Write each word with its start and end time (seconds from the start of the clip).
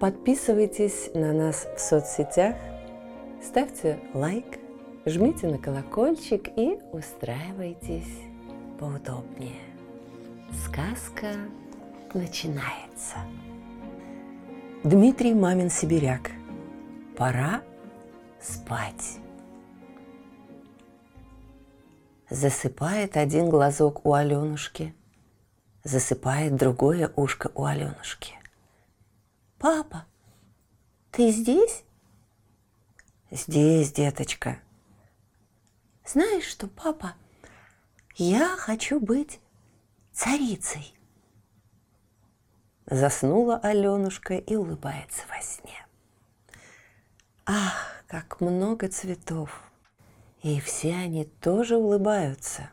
Подписывайтесь 0.00 1.10
на 1.12 1.34
нас 1.34 1.68
в 1.76 1.78
соцсетях, 1.78 2.56
ставьте 3.42 4.00
лайк, 4.14 4.58
жмите 5.04 5.46
на 5.46 5.58
колокольчик 5.58 6.48
и 6.56 6.78
устраивайтесь 6.90 8.18
поудобнее. 8.78 9.60
Сказка 10.64 11.34
начинается. 12.14 13.16
Дмитрий 14.84 15.34
Мамин 15.34 15.68
Сибиряк. 15.68 16.30
Пора 17.14 17.60
спать. 18.40 19.18
Засыпает 22.30 23.18
один 23.18 23.50
глазок 23.50 24.06
у 24.06 24.14
Аленушки, 24.14 24.94
засыпает 25.84 26.56
другое 26.56 27.12
ушко 27.16 27.50
у 27.54 27.64
Аленушки. 27.64 28.39
«Папа, 29.60 30.06
ты 31.12 31.30
здесь?» 31.30 31.84
«Здесь, 33.30 33.92
деточка». 33.92 34.58
«Знаешь 36.04 36.48
что, 36.48 36.66
папа, 36.66 37.14
я 38.16 38.56
хочу 38.56 38.98
быть 38.98 39.38
царицей. 40.12 40.94
Заснула 42.86 43.58
Аленушка 43.58 44.34
и 44.34 44.56
улыбается 44.56 45.22
во 45.28 45.40
сне. 45.40 45.86
Ах, 47.46 48.02
как 48.08 48.40
много 48.40 48.88
цветов! 48.88 49.62
И 50.42 50.58
все 50.58 50.94
они 50.94 51.26
тоже 51.26 51.76
улыбаются. 51.76 52.70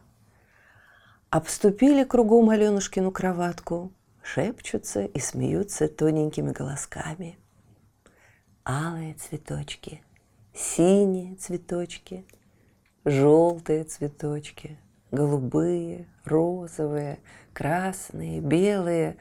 Обступили 1.30 2.04
кругом 2.04 2.50
Аленушкину 2.50 3.12
кроватку, 3.12 3.92
шепчутся 4.34 5.06
и 5.06 5.20
смеются 5.20 5.88
тоненькими 5.88 6.52
голосками. 6.52 7.38
Алые 8.66 9.14
цветочки, 9.14 10.02
синие 10.54 11.36
цветочки, 11.36 12.26
желтые 13.06 13.84
цветочки– 13.86 14.78
голубые, 15.12 16.08
розовые, 16.26 17.20
красные, 17.54 18.42
белые. 18.42 19.18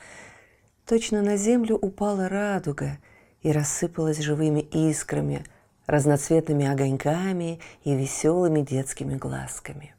Точно 0.85 1.23
на 1.23 1.37
землю 1.37 1.77
упала 1.77 2.29
радуга 2.29 2.99
и 3.43 3.53
рассыпалась 3.53 4.19
живыми 4.19 4.61
искрами, 4.61 5.45
разноцветными 5.87 6.67
огоньками 6.67 7.61
и 7.85 7.95
веселыми 7.95 8.63
детскими 8.63 9.15
глазками. 9.15 9.95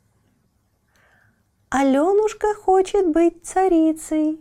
«Аленушка 1.69 2.53
хочет 2.55 3.11
быть 3.11 3.45
царицей!» 3.45 4.39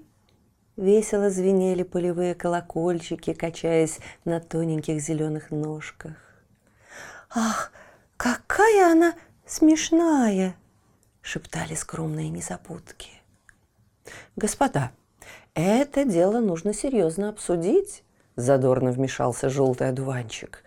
Весело 0.77 1.31
звенели 1.31 1.83
полевые 1.83 2.35
колокольчики, 2.35 3.33
качаясь 3.33 3.99
на 4.27 4.41
тоненьких 4.41 5.01
зеленых 5.01 5.51
ножках. 5.51 6.17
«Ах, 7.31 7.73
какая 8.19 8.93
она 8.93 9.15
смешная!» 9.47 10.55
шептали 11.23 11.75
скромные 11.75 12.29
незабудки. 12.29 13.11
«Господа, 14.37 14.93
это 15.55 16.05
дело 16.05 16.41
нужно 16.41 16.73
серьезно 16.75 17.31
обсудить»,– 17.31 18.05
задорно 18.37 18.93
вмешался 18.93 19.49
желтый 19.49 19.89
одуванчик. 19.89 20.63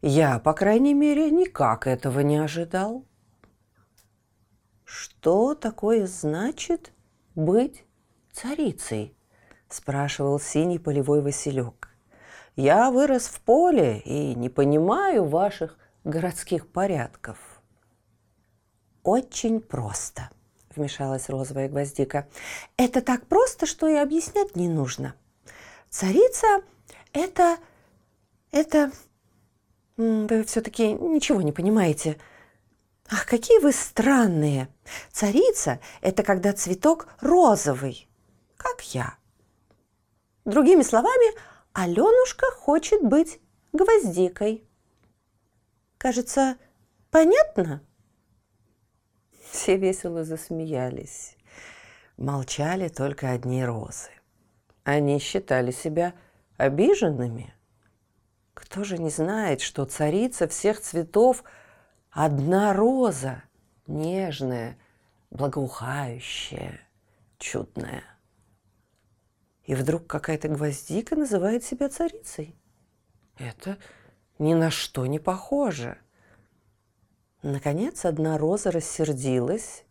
«Я, 0.00 0.38
по 0.38 0.54
крайней 0.54 0.94
мере, 0.94 1.30
никак 1.30 1.86
этого 1.86 2.20
не 2.20 2.36
ожидал». 2.36 3.04
«Что 4.84 5.54
такое 5.54 6.06
значит 6.06 6.92
быть 7.34 7.84
царицей?»– 8.32 9.14
спрашивал 9.68 10.40
синий 10.40 10.78
полевой 10.78 11.20
василек. 11.20 11.88
«Я 12.56 12.90
вырос 12.90 13.26
в 13.28 13.40
поле 13.40 14.00
и 14.00 14.34
не 14.34 14.48
понимаю 14.48 15.24
ваших 15.24 15.78
городских 16.04 16.66
порядков». 16.66 17.38
«Очень 19.02 19.60
просто»,– 19.60 20.30
вмешалась 20.76 21.28
розовая 21.28 21.68
гвоздика. 21.68 22.28
«Это 22.76 23.00
так 23.00 23.26
просто, 23.26 23.66
что 23.66 23.86
и 23.86 23.94
объяснять 23.94 24.56
не 24.56 24.68
нужно. 24.68 25.14
Царица– 25.88 26.62
это… 27.12 27.58
это… 28.50 28.90
Вы 29.96 30.44
все-таки 30.44 30.92
ничего 30.92 31.42
не 31.42 31.52
понимаете. 31.52 32.18
Ах, 33.10 33.26
какие 33.26 33.58
вы 33.60 33.72
странные! 33.72 34.68
Царица– 35.10 35.80
это 36.02 36.22
когда 36.22 36.52
цветок 36.52 37.08
розовый, 37.20 38.08
как 38.56 38.82
я. 38.94 39.16
Другими 40.48 40.80
словами, 40.80 41.38
Аленушка 41.74 42.46
хочет 42.52 43.02
быть 43.02 43.38
гвоздикой. 43.74 44.66
Кажется, 45.98 46.56
понятно?» 47.10 47.82
Все 49.50 49.76
весело 49.76 50.24
засмеялись. 50.24 51.36
Молчали 52.16 52.88
только 52.88 53.30
одни 53.32 53.62
розы. 53.62 54.08
Они 54.84 55.18
считали 55.18 55.70
себя 55.70 56.14
обиженными. 56.56 57.52
Кто 58.54 58.84
же 58.84 58.96
не 58.96 59.10
знает, 59.10 59.60
что 59.60 59.84
царица 59.84 60.48
всех 60.48 60.80
цветов 60.80 61.44
одна 62.10 62.72
роза, 62.72 63.42
нежная, 63.86 64.78
благоухающая, 65.28 66.80
чудная. 67.36 68.17
И 69.68 69.74
вдруг 69.76 70.08
какая-то 70.08 70.48
гвоздика 70.48 71.14
называет 71.14 71.62
себя 71.62 71.88
царицей. 71.88 72.56
Это 73.38 73.78
ни 74.40 74.54
на 74.54 74.70
что 74.72 75.06
не 75.06 75.20
похоже– 75.20 75.96
Наконец 77.42 78.04
одна 78.04 78.36
роза 78.36 78.72
рассердилась, 78.72 79.84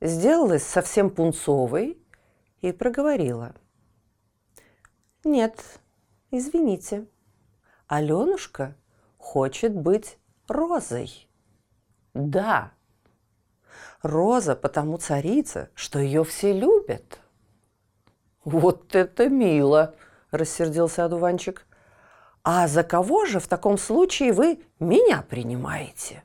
сделалась 0.00 0.62
совсем 0.62 1.10
пунцовой 1.10 1.98
и 2.62 2.72
проговорила. 2.72 3.54
«Нет, 5.22 5.62
извините, 6.30 7.06
Аленушка 7.86 8.74
хочет 9.18 9.74
быть 9.74 10.18
розой». 10.48 11.28
«Да, 12.14 12.72
роза 14.00 14.56
потому 14.56 14.96
царица, 14.96 15.68
что 15.74 15.98
ее 15.98 16.24
все 16.24 16.58
любят». 16.58 17.20
«Вот 18.48 18.94
это 18.94 19.28
мило!»– 19.28 19.94
рассердился 20.30 21.04
одуванчик. 21.04 21.66
«А 22.42 22.66
за 22.66 22.82
кого 22.82 23.26
же 23.26 23.40
в 23.40 23.46
таком 23.46 23.76
случае 23.76 24.32
вы 24.32 24.62
меня 24.80 25.22
принимаете?» 25.28 26.24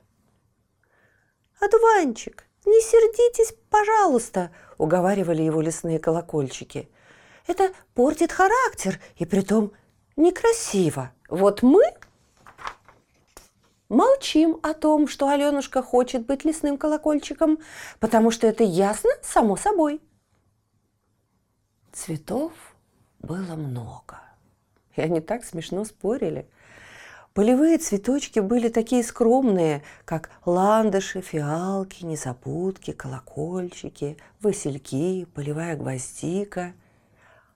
«Одуванчик, 1.60 2.46
не 2.64 2.80
сердитесь, 2.80 3.54
пожалуйста»,– 3.68 4.52
уговаривали 4.78 5.42
его 5.42 5.60
лесные 5.60 5.98
колокольчики. 5.98 6.88
«Это 7.46 7.72
портит 7.92 8.32
характер, 8.32 8.98
и 9.16 9.26
притом 9.26 9.72
некрасиво. 10.16 11.12
Вот 11.28 11.62
мы 11.62 11.82
молчим 13.90 14.60
о 14.62 14.72
том, 14.72 15.08
что 15.08 15.28
Аленушка 15.28 15.82
хочет 15.82 16.24
быть 16.24 16.46
лесным 16.46 16.78
колокольчиком, 16.78 17.58
потому 18.00 18.30
что 18.30 18.46
это 18.46 18.64
ясно 18.64 19.10
само 19.22 19.56
собой». 19.56 20.00
Цветов 21.94 22.52
было 23.20 23.54
много, 23.54 24.20
и 24.96 25.00
они 25.00 25.20
так 25.20 25.44
смешно 25.44 25.84
спорили– 25.84 26.48
Полевые 27.34 27.78
цветочки 27.78 28.38
были 28.38 28.68
такие 28.68 29.02
скромные, 29.02 29.82
как 30.04 30.30
ландыши, 30.44 31.20
фиалки, 31.20 32.04
незабудки, 32.04 32.92
колокольчики, 32.92 34.16
васильки, 34.40 35.24
полевая 35.34 35.76
гвоздика. 35.76 36.74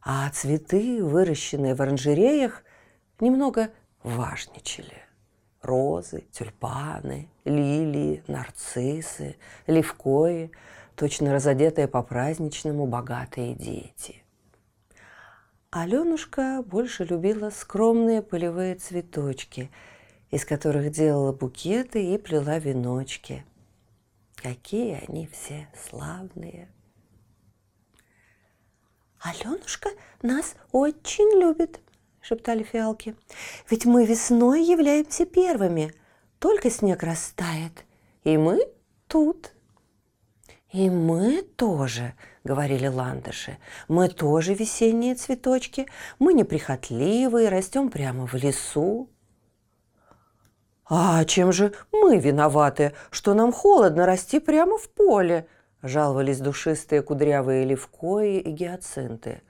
А 0.02 0.28
цветы, 0.30 1.04
выращенные 1.04 1.76
в 1.76 1.82
оранжереях, 1.82 2.64
немного 3.20 3.70
важничали. 4.02 5.04
Розы, 5.62 6.24
тюльпаны, 6.32 7.30
лилии, 7.44 8.24
нарциссы, 8.26 9.36
левкои, 9.68 10.50
точно 10.96 11.32
разодетые 11.32 11.86
по-праздничному 11.86 12.84
богатые 12.86 13.54
дети. 13.54 14.24
Аленушка 15.70 16.62
больше 16.64 17.04
любила 17.04 17.50
скромные 17.50 18.22
полевые 18.22 18.74
цветочки, 18.76 19.70
из 20.30 20.46
которых 20.46 20.90
делала 20.90 21.32
букеты 21.32 22.14
и 22.14 22.16
плела 22.16 22.58
веночки. 22.58 23.44
Какие 24.36 25.04
они 25.06 25.26
все 25.26 25.68
славные! 25.88 26.70
«Аленушка 29.20 29.90
нас 30.22 30.54
очень 30.72 31.38
любит»,– 31.38 31.80
шептали 32.22 32.62
фиалки. 32.62 33.14
«Ведь 33.68 33.84
мы 33.84 34.06
весной 34.06 34.64
являемся 34.64 35.26
первыми. 35.26 35.92
Только 36.38 36.70
снег 36.70 37.02
растает, 37.02 37.84
и 38.24 38.38
мы 38.38 38.60
тут». 39.06 39.52
«И 40.72 40.88
мы 40.88 41.42
тоже»,— 41.42 42.14
говорили 42.48 42.86
ландыши. 42.86 43.58
«Мы 43.88 44.08
тоже 44.08 44.54
весенние 44.54 45.14
цветочки. 45.14 45.86
Мы 46.18 46.32
неприхотливые, 46.32 47.50
растем 47.50 47.90
прямо 47.90 48.26
в 48.26 48.32
лесу». 48.32 49.10
«А 50.88 51.22
чем 51.26 51.52
же 51.52 51.74
мы 51.92 52.18
виноваты, 52.18 52.94
что 53.10 53.34
нам 53.34 53.52
холодно 53.52 54.06
расти 54.06 54.40
прямо 54.40 54.78
в 54.78 54.88
поле?»– 54.88 55.46
жаловались 55.82 56.40
душистые 56.40 57.02
кудрявые 57.02 57.66
левкои 57.66 58.38
и 58.38 58.50
гиацинты. 58.50 59.42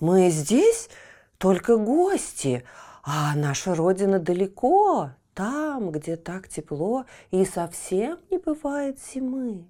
«Мы 0.00 0.30
здесь 0.30 0.88
только 1.36 1.76
гости, 1.76 2.64
а 3.02 3.34
наша 3.36 3.74
родина 3.74 4.18
далеко, 4.18 5.10
там, 5.34 5.90
где 5.90 6.16
так 6.16 6.48
тепло 6.48 7.04
и 7.30 7.44
совсем 7.44 8.18
не 8.30 8.38
бывает 8.38 8.98
зимы». 8.98 9.66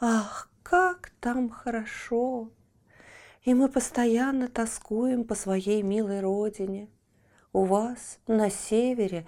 Ах, 0.00 0.48
как 0.62 1.10
там 1.20 1.50
хорошо! 1.50 2.50
И 3.42 3.54
мы 3.54 3.68
постоянно 3.68 4.48
тоскуем 4.48 5.24
по 5.24 5.34
своей 5.34 5.82
милой 5.82 6.20
родине. 6.20 6.88
У 7.52 7.64
вас 7.64 8.18
на 8.26 8.50
севере 8.50 9.26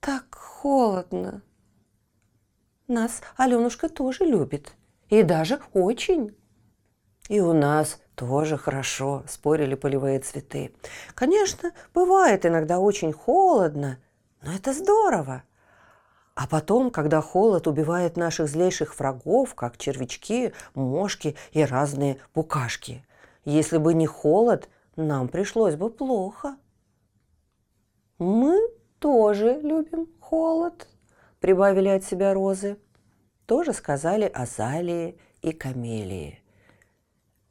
так 0.00 0.34
холодно. 0.34 1.42
Нас 2.86 3.22
Аленушка 3.36 3.88
тоже 3.88 4.24
любит. 4.24 4.74
И 5.08 5.22
даже 5.22 5.60
очень. 5.72 6.36
И 7.28 7.40
у 7.40 7.52
нас 7.52 8.00
тоже 8.14 8.56
хорошо, 8.56 9.24
спорили 9.28 9.74
полевые 9.74 10.20
цветы. 10.20 10.72
Конечно, 11.14 11.72
бывает 11.92 12.46
иногда 12.46 12.78
очень 12.78 13.12
холодно, 13.12 13.98
но 14.42 14.52
это 14.52 14.72
здорово. 14.72 15.42
А 16.36 16.46
потом, 16.46 16.90
когда 16.90 17.22
холод 17.22 17.66
убивает 17.66 18.18
наших 18.18 18.48
злейших 18.48 18.98
врагов, 18.98 19.54
как 19.54 19.78
червячки, 19.78 20.52
мошки 20.74 21.34
и 21.52 21.64
разные 21.64 22.18
букашки. 22.34 23.02
Если 23.46 23.78
бы 23.78 23.94
не 23.94 24.06
холод, 24.06 24.68
нам 24.96 25.28
пришлось 25.28 25.76
бы 25.76 25.88
плохо. 25.88 26.58
Мы 28.18 28.60
тоже 28.98 29.60
любим 29.62 30.08
холод, 30.20 30.86
прибавили 31.40 31.88
от 31.88 32.04
себя 32.04 32.34
розы. 32.34 32.76
Тоже 33.46 33.72
сказали 33.72 34.24
азалии 34.24 35.18
и 35.40 35.52
камелии. 35.52 36.42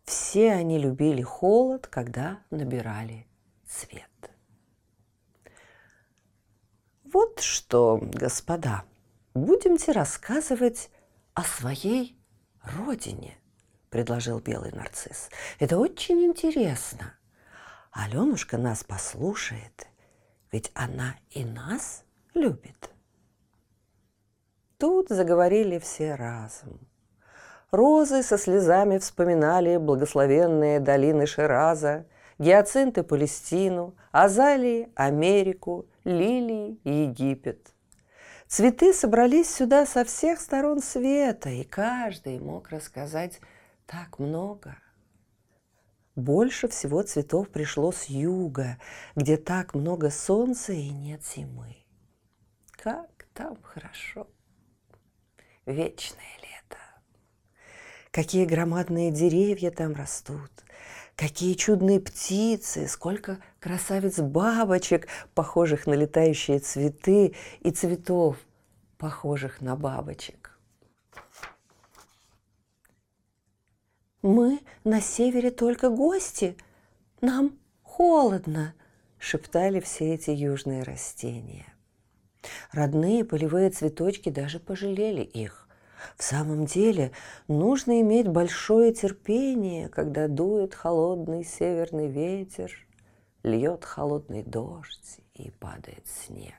Все 0.04 0.52
они 0.52 0.78
любили 0.78 1.24
холод, 1.24 1.88
когда 1.88 2.38
набирали 2.52 3.26
цвет. 3.68 4.15
Вот 7.16 7.40
что, 7.40 7.98
господа, 8.02 8.84
будемте 9.34 9.94
рассказывать 9.94 10.90
о 11.34 11.44
своей 11.44 12.20
родине, 12.62 13.38
предложил 13.90 14.42
белый 14.42 14.74
нарцисс. 14.74 15.30
Это 15.58 15.78
очень 15.78 16.26
интересно. 16.26 17.14
Аленушка 17.94 18.58
нас 18.58 18.84
послушает, 18.84 19.88
ведь 20.52 20.72
она 20.74 21.16
и 21.30 21.46
нас 21.46 22.04
любит. 22.34 22.90
Тут 24.78 25.08
заговорили 25.08 25.80
все 25.80 26.16
разом. 26.16 26.82
Розы 27.72 28.24
со 28.24 28.38
слезами 28.38 28.98
вспоминали 28.98 29.78
благословенные 29.78 30.82
долины 30.82 31.28
Шираза, 31.28 32.08
гиацинты 32.38 33.04
Палестину, 33.04 33.96
азалии 34.12 34.90
Америку, 34.96 35.88
лилии 36.04 36.80
Египет. 36.84 37.74
Цветы 38.48 38.94
собрались 38.94 39.54
сюда 39.54 39.86
со 39.86 40.06
всех 40.06 40.40
сторон 40.40 40.82
света, 40.82 41.50
и 41.50 41.64
каждый 41.64 42.40
мог 42.40 42.70
рассказать 42.70 43.40
так 43.86 44.20
много. 44.20 44.78
Больше 46.16 46.70
всего 46.70 47.02
цветов 47.02 47.50
пришло 47.50 47.92
с 47.92 48.06
юга, 48.06 48.78
где 49.16 49.36
так 49.36 49.74
много 49.74 50.10
солнца 50.10 50.72
и 50.72 50.90
нет 50.90 51.26
зимы. 51.26 51.76
Как 52.72 53.28
там 53.34 53.58
хорошо! 53.62 54.28
Вечное 55.66 56.38
лето! 56.42 56.80
Какие 58.12 58.46
громадные 58.46 59.12
деревья 59.12 59.72
там 59.72 59.94
растут! 59.94 60.65
Какие 61.16 61.54
чудные 61.54 62.02
птицы, 62.02 62.88
сколько 62.88 63.40
красавиц-бабочек, 63.60 65.08
похожих 65.34 65.88
на 65.88 65.94
летающие 65.94 66.60
цветы, 66.60 67.34
и 67.62 67.72
цветов, 67.72 68.38
похожих 68.98 69.62
на 69.62 69.78
бабочек. 69.78 70.60
«Мы 74.22 74.60
на 74.84 75.02
севере 75.02 75.52
только 75.52 75.90
гости, 75.90 76.58
нам 77.22 77.58
холодно»,– 77.84 78.74
шептали 79.20 79.80
все 79.80 80.16
эти 80.16 80.32
южные 80.32 80.84
растения. 80.84 81.74
Родные 82.72 83.24
полевые 83.24 83.70
цветочки 83.70 84.30
даже 84.30 84.60
пожалели 84.60 85.22
их. 85.22 85.65
В 86.18 86.24
самом 86.24 86.66
деле 86.66 87.12
нужно 87.48 88.02
иметь 88.02 88.28
большое 88.28 88.94
терпение, 88.94 89.90
когда 89.90 90.28
дует 90.28 90.74
холодный 90.74 91.44
северный 91.44 92.08
ветер, 92.08 92.72
льет 93.44 93.86
холодный 93.86 94.44
дождь 94.44 95.20
и 95.34 95.52
падает 95.52 96.06
снег. 96.08 96.56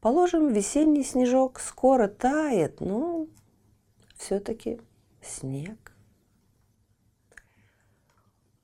Положим, 0.00 0.52
весенний 0.52 1.02
снежок 1.02 1.58
скоро 1.58 2.08
тает, 2.08 2.80
но 2.80 3.26
все-таки 4.16 4.80
снег. 5.22 5.92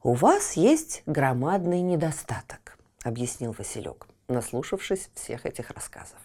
«У 0.03 0.15
вас 0.15 0.55
есть 0.55 1.03
громадный 1.07 1.81
недостаток»,— 1.83 2.79
объяснил 3.05 3.53
Василек, 3.53 4.07
наслушавшись 4.29 5.11
всех 5.15 5.45
этих 5.45 5.71
рассказов. 5.71 6.19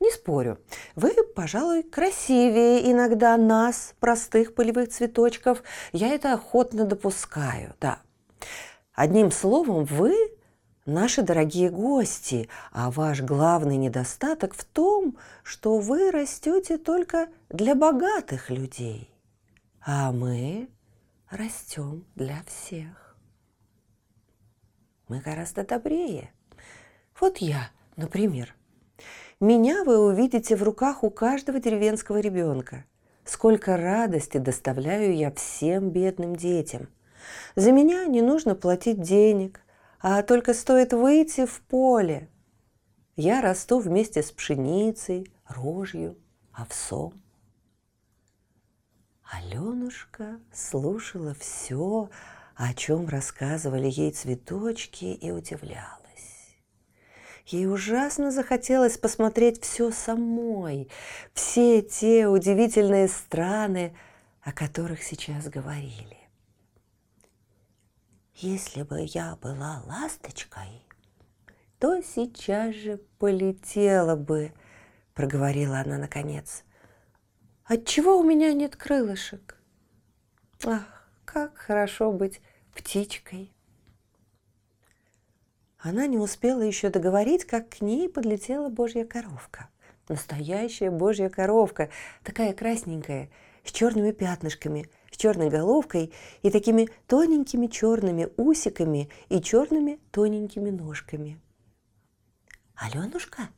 Не 0.00 0.10
спорю, 0.10 0.58
вы, 0.94 1.12
пожалуй, 1.34 1.82
красивее 1.82 2.90
иногда 2.90 3.36
нас, 3.36 3.94
простых 4.00 4.54
полевых 4.54 4.88
цветочков. 4.90 5.62
Я 5.92 6.08
это 6.14 6.34
охотно 6.34 6.84
допускаю, 6.84 7.74
да. 7.80 8.00
Одним 8.94 9.30
словом, 9.30 9.84
вы 9.84 10.14
наши 10.84 11.22
дорогие 11.22 11.70
гости, 11.70 12.48
а 12.72 12.90
ваш 12.90 13.22
главный 13.22 13.76
недостаток 13.76 14.54
в 14.54 14.64
том, 14.64 15.16
что 15.42 15.78
вы 15.78 16.10
растете 16.10 16.78
только 16.78 17.28
для 17.48 17.74
богатых 17.74 18.50
людей, 18.50 19.10
а 19.80 20.12
мы 20.12 20.68
растем 21.30 22.04
для 22.14 22.42
всех. 22.46 23.16
Мы 25.08 25.20
гораздо 25.20 25.64
добрее. 25.64 26.32
Вот 27.18 27.38
я, 27.38 27.70
например, 27.96 28.54
меня 29.40 29.84
вы 29.84 29.98
увидите 29.98 30.54
в 30.54 30.62
руках 30.62 31.02
у 31.02 31.10
каждого 31.10 31.60
деревенского 31.60 32.20
ребенка. 32.20 32.84
Сколько 33.24 33.78
радости 33.78 34.36
доставляю 34.36 35.16
я 35.16 35.30
всем 35.32 35.90
бедным 35.90 36.36
детям. 36.36 36.88
За 37.56 37.72
меня 37.72 38.04
не 38.04 38.20
нужно 38.20 38.54
платить 38.54 39.00
денег, 39.00 39.60
а 39.98 40.22
только 40.22 40.52
стоит 40.52 40.92
выйти 40.92 41.46
в 41.46 41.62
поле. 41.62 42.28
Я 43.16 43.40
расту 43.40 43.78
вместе 43.78 44.22
с 44.22 44.30
пшеницей, 44.30 45.32
рожью, 45.48 46.18
овсом. 46.52 47.14
Аленушка 49.24 50.38
слушала 50.52 51.34
все, 51.34 52.10
о 52.56 52.74
чем 52.74 53.08
рассказывали 53.08 53.88
ей 53.88 54.10
цветочки, 54.10 55.04
и 55.04 55.30
удивлялась. 55.30 55.99
Ей 57.50 57.66
ужасно 57.66 58.30
захотелось 58.30 58.96
посмотреть 58.96 59.60
все 59.64 59.90
самой, 59.90 60.88
все 61.34 61.82
те 61.82 62.28
удивительные 62.28 63.08
страны, 63.08 63.96
о 64.40 64.52
которых 64.52 65.02
сейчас 65.02 65.48
говорили. 65.48 66.16
Если 68.36 68.84
бы 68.84 69.00
я 69.00 69.36
была 69.42 69.82
ласточкой, 69.84 70.86
то 71.80 72.00
сейчас 72.02 72.72
же 72.76 72.98
полетела 73.18 74.14
бы, 74.14 74.52
проговорила 75.14 75.80
она 75.80 75.98
наконец. 75.98 76.62
Отчего 77.64 78.16
у 78.16 78.22
меня 78.22 78.52
нет 78.52 78.76
крылышек? 78.76 79.60
Ах, 80.64 81.10
как 81.24 81.58
хорошо 81.58 82.12
быть 82.12 82.40
птичкой. 82.72 83.52
Она 85.82 86.06
не 86.06 86.18
успела 86.18 86.60
еще 86.60 86.90
договорить, 86.90 87.44
как 87.46 87.70
к 87.70 87.80
ней 87.80 88.08
подлетела 88.08 88.68
божья 88.68 89.04
коровка. 89.04 89.70
Настоящая 90.08 90.90
божья 90.90 91.30
коровка, 91.30 91.88
такая 92.22 92.52
красненькая, 92.52 93.30
с 93.64 93.72
черными 93.72 94.12
пятнышками, 94.12 94.90
с 95.10 95.16
черной 95.16 95.48
головкой 95.48 96.12
и 96.42 96.50
такими 96.50 96.88
тоненькими 97.06 97.66
черными 97.66 98.28
усиками 98.36 99.08
и 99.30 99.40
черными 99.40 100.00
тоненькими 100.10 100.70
ножками. 100.70 101.40
«Аленушка, 102.74 103.48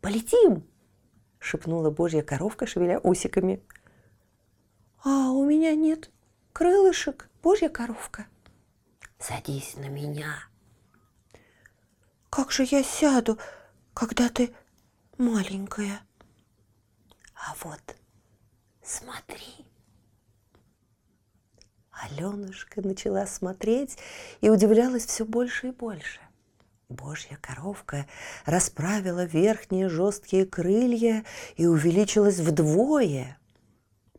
полетим!»– 0.00 0.64
шепнула 1.38 1.90
божья 1.90 2.22
коровка, 2.22 2.66
шевеля 2.66 2.98
усиками. 3.00 3.62
«А 5.04 5.30
у 5.30 5.44
меня 5.44 5.74
нет 5.76 6.10
крылышек, 6.52 7.28
божья 7.42 7.68
коровка». 7.68 8.26
«Садись 9.18 9.76
на 9.76 9.88
меня». 9.88 10.51
«Как 12.34 12.50
же 12.50 12.66
я 12.70 12.82
сяду, 12.82 13.36
когда 13.92 14.30
ты 14.30 14.54
маленькая?» 15.18 16.00
«А 17.34 17.54
вот 17.62 17.82
смотри». 18.82 19.66
Аленушка 21.90 22.80
начала 22.80 23.26
смотреть 23.26 23.98
и 24.40 24.48
удивлялась 24.48 25.04
все 25.04 25.26
больше 25.26 25.68
и 25.68 25.70
больше. 25.72 26.20
Божья 26.88 27.36
коровка 27.38 28.06
расправила 28.46 29.24
верхние 29.24 29.90
жесткие 29.90 30.46
крылья 30.46 31.26
и 31.56 31.66
увеличилась 31.66 32.38
вдвое. 32.38 33.36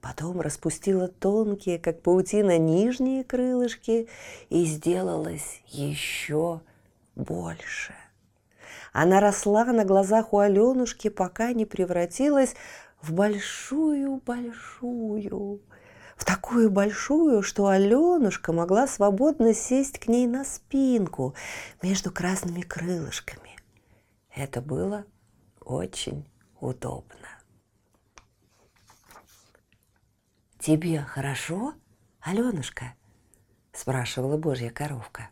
Потом 0.01 0.39
распустила 0.39 1.07
тонкие, 1.07 1.79
как 1.79 2.03
паутина, 2.03 2.59
нижние 2.59 3.23
крылышки 3.23 4.07
и 4.49 4.65
сделалась 4.65 5.63
еще 5.65 6.61
больше. 7.15 7.95
Она 8.93 9.19
росла 9.19 9.65
на 9.65 9.83
глазах 9.85 10.33
у 10.33 10.37
Аленушки, 10.37 11.09
пока 11.09 11.51
не 11.51 11.65
превратилась 11.65 12.53
в 13.01 13.11
большую-большую, 13.11 15.61
в 16.15 16.23
такую 16.23 16.69
большую, 16.69 17.41
что 17.41 17.65
Аленушка 17.67 18.53
могла 18.53 18.85
свободно 18.87 19.55
сесть 19.55 19.97
к 19.97 20.07
ней 20.07 20.27
на 20.27 20.45
спинку 20.45 21.33
между 21.81 22.11
красными 22.11 22.61
крылышками. 22.61 23.57
Это 24.33 24.61
было 24.61 25.05
очень 25.59 26.29
удобно. 26.59 27.39
«Тебе 30.59 31.01
хорошо, 31.01 31.73
Аленушка?»– 32.21 32.93
спрашивала 33.73 34.37
Божья 34.37 34.69
коровка. 34.69 35.31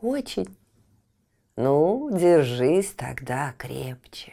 «Очень». 0.00 0.57
«Ну, 1.60 2.08
держись 2.12 2.92
тогда 2.92 3.52
крепче». 3.58 4.32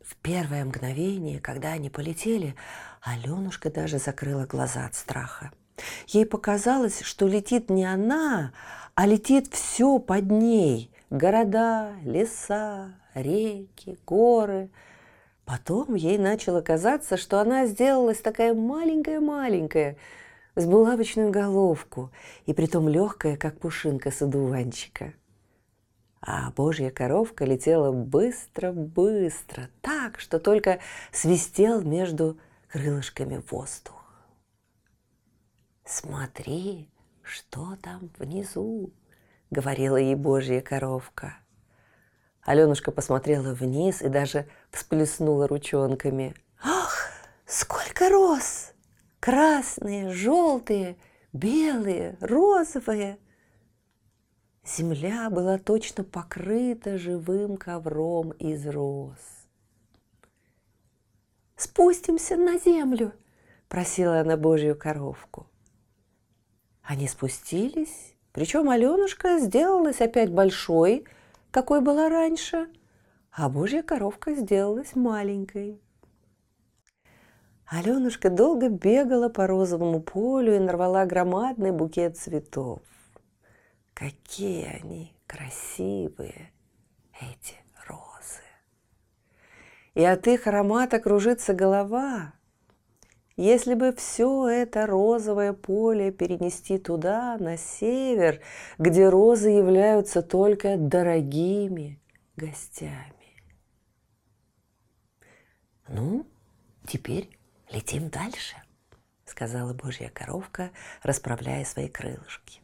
В 0.00 0.14
первое 0.22 0.64
мгновение, 0.64 1.40
когда 1.40 1.72
они 1.72 1.90
полетели, 1.90 2.54
Аленушка 3.00 3.68
даже 3.68 3.98
закрыла 3.98 4.46
глаза 4.46 4.86
от 4.86 4.94
страха. 4.94 5.50
Ей 6.06 6.26
показалось, 6.26 7.00
что 7.00 7.26
летит 7.26 7.70
не 7.70 7.84
она, 7.84 8.52
а 8.94 9.04
летит 9.04 9.52
все 9.52 9.98
под 9.98 10.30
ней. 10.30 10.92
Города, 11.10 11.90
леса, 12.04 12.94
реки, 13.14 13.98
горы. 14.06 14.70
Потом 15.44 15.96
ей 15.96 16.18
начало 16.18 16.60
казаться, 16.60 17.16
что 17.16 17.40
она 17.40 17.66
сделалась 17.66 18.20
такая 18.20 18.54
маленькая-маленькая, 18.54 19.96
с 20.54 20.64
булавочную 20.66 21.32
головку, 21.32 22.12
и 22.46 22.54
притом 22.54 22.88
легкая, 22.88 23.36
как 23.36 23.58
пушинка 23.58 24.12
с 24.12 24.22
одуванчика. 24.22 25.14
А 26.24 26.52
божья 26.52 26.90
коровка 26.90 27.44
летела 27.44 27.90
быстро-быстро, 27.90 29.68
так, 29.80 30.20
что 30.20 30.38
только 30.38 30.78
свистел 31.10 31.82
между 31.82 32.38
крылышками 32.68 33.42
воздух. 33.50 34.00
«Смотри, 35.84 36.88
что 37.22 37.76
там 37.82 38.08
внизу»,— 38.18 38.92
говорила 39.50 39.96
ей 39.96 40.14
божья 40.14 40.60
коровка. 40.60 41.38
Аленушка 42.42 42.92
посмотрела 42.92 43.52
вниз 43.52 44.00
и 44.00 44.08
даже 44.08 44.46
всплеснула 44.70 45.48
ручонками. 45.48 46.36
«Ах, 46.62 47.10
сколько 47.46 48.08
роз! 48.08 48.72
Красные, 49.18 50.10
желтые, 50.10 50.96
белые, 51.32 52.16
розовые!» 52.20 53.18
Земля 54.64 55.28
была 55.28 55.58
точно 55.58 56.04
покрыта 56.04 56.96
живым 56.96 57.56
ковром 57.56 58.30
из 58.32 58.64
роз. 58.66 59.18
«Спустимся 61.56 62.36
на 62.36 62.58
землю!»– 62.58 63.12
просила 63.68 64.20
она 64.20 64.36
Божью 64.36 64.76
коровку. 64.78 65.48
Они 66.82 67.08
спустились, 67.08 68.14
причем 68.32 68.70
Аленушка 68.70 69.40
сделалась 69.40 70.00
опять 70.00 70.30
большой, 70.30 71.06
какой 71.50 71.80
была 71.80 72.08
раньше, 72.08 72.68
а 73.32 73.48
Божья 73.48 73.82
коровка 73.82 74.34
сделалась 74.34 74.94
маленькой. 74.94 75.80
Аленушка 77.66 78.30
долго 78.30 78.68
бегала 78.68 79.28
по 79.28 79.48
розовому 79.48 80.00
полю 80.00 80.54
и 80.54 80.60
нарвала 80.60 81.04
громадный 81.04 81.72
букет 81.72 82.16
цветов. 82.16 82.80
Какие 84.02 84.64
они 84.64 85.14
красивые, 85.28 86.50
эти 87.20 87.54
розы. 87.86 88.42
И 89.94 90.02
от 90.02 90.26
их 90.26 90.48
аромата 90.48 90.98
кружится 90.98 91.54
голова. 91.54 92.32
Если 93.36 93.74
бы 93.74 93.92
все 93.92 94.48
это 94.48 94.86
розовое 94.86 95.52
поле 95.52 96.10
перенести 96.10 96.78
туда, 96.78 97.36
на 97.38 97.56
север, 97.56 98.40
где 98.76 99.08
розы 99.08 99.50
являются 99.50 100.20
только 100.20 100.76
дорогими 100.76 102.00
гостями. 102.34 103.40
Ну, 105.86 106.26
теперь 106.88 107.30
летим 107.70 108.08
дальше, 108.08 108.56
сказала 109.26 109.74
Божья 109.74 110.10
коровка, 110.12 110.72
расправляя 111.04 111.64
свои 111.64 111.88
крылышки. 111.88 112.62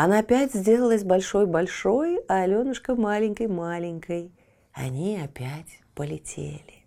Она 0.00 0.20
опять 0.20 0.54
сделалась 0.54 1.02
большой-большой, 1.02 2.20
а 2.28 2.42
Аленушка 2.42 2.94
маленькой-маленькой. 2.94 4.32
Они 4.72 5.18
опять 5.18 5.80
полетели. 5.96 6.84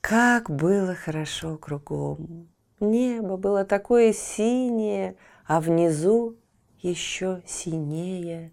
Как 0.00 0.50
было 0.50 0.94
хорошо 0.94 1.58
кругом. 1.58 2.48
Небо 2.78 3.36
было 3.36 3.64
такое 3.64 4.12
синее, 4.12 5.16
а 5.48 5.60
внизу 5.60 6.36
еще 6.78 7.42
синее 7.44 8.52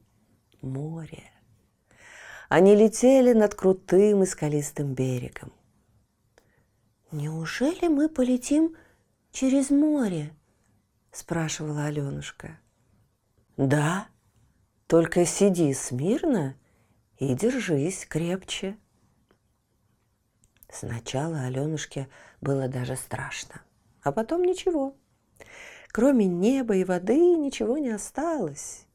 море. 0.64 1.26
Они 2.50 2.76
летели 2.76 3.34
над 3.34 3.54
крутым 3.54 4.24
и 4.24 4.26
скалистым 4.26 4.96
берегом. 4.96 5.54
«Неужели 7.12 7.88
мы 7.88 8.10
полетим 8.10 8.76
через 9.32 9.70
море?»– 9.70 10.34
спрашивала 11.12 11.86
Аленушка. 11.86 12.58
Да, 13.58 14.08
только 14.88 15.26
сиди 15.26 15.74
смирно 15.74 16.58
и 17.18 17.34
держись 17.34 18.06
крепче. 18.06 18.78
Сначала 20.70 21.44
Аленушке 21.44 22.10
было 22.42 22.68
даже 22.68 22.98
страшно, 22.98 23.62
а 24.04 24.12
потом 24.12 24.44
ничего. 24.44 24.96
Кроме 25.90 26.26
неба 26.26 26.76
и 26.76 26.84
воды 26.84 27.16
ничего 27.16 27.78
не 27.78 27.92
осталось, 27.92 28.86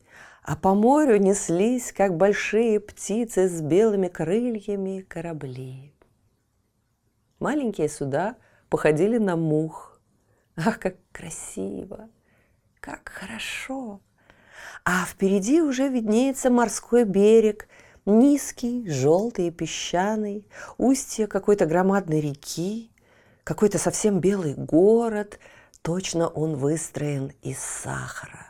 а 0.42 0.56
по 0.56 0.74
морю 0.74 1.16
неслись, 1.16 1.90
как 1.90 2.18
большие 2.18 2.80
птицы 2.80 3.48
с 3.48 3.62
белыми 3.62 4.08
крыльями, 4.08 5.00
корабли. 5.00 5.94
Маленькие 7.38 7.88
суда 7.88 8.36
походили 8.68 9.16
на 9.16 9.36
мух. 9.36 9.98
Ах, 10.56 10.78
как 10.78 10.96
красиво, 11.12 12.10
как 12.80 13.08
хорошо! 13.08 14.02
А 14.84 15.04
впереди 15.04 15.60
уже 15.60 15.88
виднеется 15.88 16.50
морской 16.50 17.04
берег, 17.04 17.68
низкий, 18.06 18.88
желтый 18.88 19.48
и 19.48 19.50
песчаный, 19.50 20.46
устье 20.78 21.26
какой-то 21.26 21.66
громадной 21.66 22.20
реки, 22.20 22.90
какой-то 23.44 23.78
совсем 23.78 24.20
белый 24.20 24.54
город, 24.54 25.38
точно 25.82 26.28
он 26.28 26.56
выстроен 26.56 27.32
из 27.42 27.58
сахара. 27.58 28.46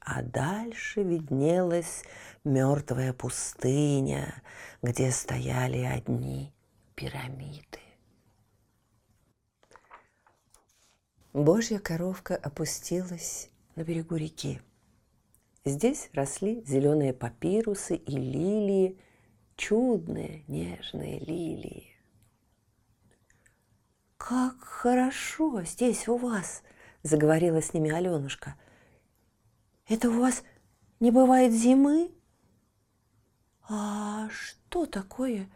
А 0.00 0.22
дальше 0.22 1.02
виднелась 1.02 2.04
мертвая 2.44 3.12
пустыня, 3.12 4.40
где 4.82 5.10
стояли 5.10 5.78
одни 5.78 6.52
пирамиды. 6.94 7.80
Божья 11.32 11.78
коровка 11.80 12.36
опустилась 12.36 13.50
на 13.74 13.82
берегу 13.82 14.16
реки. 14.16 14.60
Здесь 15.66 16.10
росли 16.12 16.62
зеленые 16.64 17.12
папирусы 17.12 17.96
и 17.96 18.16
лилии, 18.16 19.00
чудные 19.56 20.44
нежные 20.46 21.18
лилии. 21.18 21.90
«Как 24.16 24.62
хорошо 24.62 25.64
здесь 25.64 26.06
у 26.06 26.18
вас!»– 26.18 26.62
заговорила 27.02 27.60
с 27.60 27.74
ними 27.74 27.90
Аленушка. 27.90 28.54
«Это 29.88 30.08
у 30.08 30.20
вас 30.20 30.44
не 31.00 31.10
бывает 31.10 31.52
зимы?» 31.52 32.12
«А 33.68 34.28
что 34.30 34.86
такое 34.86 35.50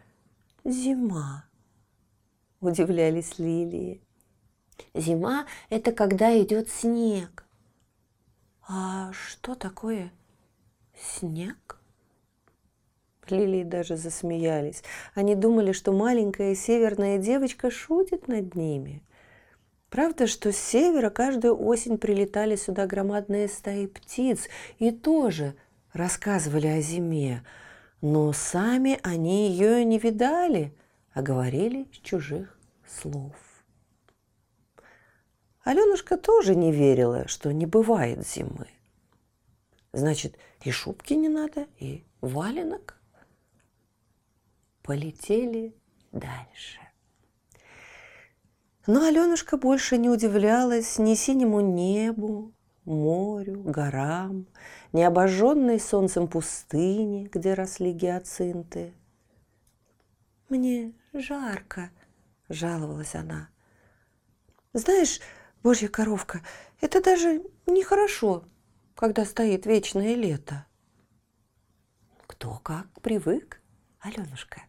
зима?»– 0.65 1.45
удивлялись 2.59 3.39
лилии. 3.39 4.01
«Зима– 4.93 5.47
это 5.69 5.93
когда 5.93 6.37
идет 6.37 6.69
снег». 6.69 7.47
«А 8.67 9.11
что 9.13 9.55
такое 9.55 10.11
снег?» 10.95 11.81
Лилии 13.31 13.63
даже 13.63 13.95
засмеялись. 13.95 14.83
Они 15.15 15.35
думали, 15.35 15.71
что 15.71 15.91
маленькая 15.91 16.53
северная 16.55 17.17
девочка 17.17 17.71
шутит 17.71 18.27
над 18.27 18.55
ними. 18.55 19.01
Правда, 19.89 20.27
что 20.27 20.51
с 20.51 20.57
севера 20.57 21.09
каждую 21.09 21.61
осень 21.61 21.97
прилетали 21.97 22.55
сюда 22.55 22.85
громадные 22.85 23.47
стаи 23.47 23.87
птиц 23.87 24.47
и 24.79 24.91
тоже 24.91 25.55
рассказывали 25.93 26.67
о 26.67 26.79
зиме, 26.81 27.43
но 27.99 28.31
сами 28.31 28.99
они 29.03 29.49
ее 29.49 29.83
не 29.83 29.99
видали, 29.99 30.73
а 31.13 31.21
говорили 31.21 31.89
с 31.93 31.97
чужих 31.97 32.57
слов. 32.87 33.50
Аленушка 35.63 36.17
тоже 36.17 36.55
не 36.55 36.71
верила, 36.71 37.27
что 37.27 37.51
не 37.51 37.65
бывает 37.65 38.27
зимы. 38.27 38.67
Значит, 39.93 40.37
и 40.63 40.71
шубки 40.71 41.13
не 41.13 41.29
надо, 41.29 41.67
и 41.77 42.03
валенок. 42.21 42.99
Полетели 44.81 45.75
дальше. 46.11 46.79
Но 48.87 49.05
Аленушка 49.05 49.57
больше 49.57 49.97
не 49.97 50.09
удивлялась 50.09 50.97
ни 50.97 51.13
синему 51.13 51.61
небу, 51.61 52.51
морю, 52.85 53.61
горам, 53.61 54.47
ни 54.91 55.03
обожженной 55.03 55.79
солнцем 55.79 56.27
пустыне, 56.27 57.25
где 57.31 57.53
росли 57.53 57.91
гиацинты. 57.91 58.93
«Мне 60.49 60.93
жарко»,— 61.13 61.91
жаловалась 62.49 63.13
она. 63.13 63.49
«Знаешь, 64.73 65.19
Божья 65.63 65.87
коровка, 65.87 66.41
это 66.79 67.01
даже 67.01 67.43
нехорошо, 67.67 68.43
когда 68.95 69.25
стоит 69.25 69.65
вечное 69.65 70.15
лето». 70.15 70.65
«Кто 72.27 72.59
как 72.59 72.87
привык, 73.01 73.61
Аленушка?» 73.99 74.61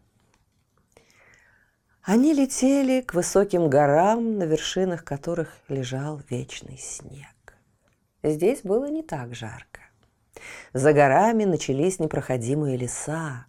Они 2.03 2.35
летели 2.35 3.01
к 3.01 3.15
высоким 3.15 3.71
горам, 3.71 4.37
на 4.37 4.43
вершинах 4.43 5.05
которых 5.05 5.57
лежал 5.69 6.21
вечный 6.29 6.77
снег. 6.77 7.57
Здесь 8.25 8.63
было 8.63 8.91
не 8.91 9.05
так 9.05 9.37
жарко. 9.37 9.81
За 10.73 10.93
горами 10.93 11.45
начались 11.45 12.01
непроходимые 12.01 12.77
леса. 12.77 13.47